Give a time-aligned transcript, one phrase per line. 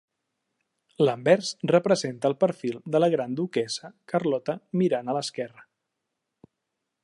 [1.07, 5.67] L'anvers representa el perfil de la Gran Duquessa Carlota mirant a l'esquerra.